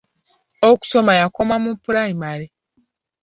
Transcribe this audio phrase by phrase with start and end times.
[0.69, 2.45] Okusoma yakoma mu pulayimale.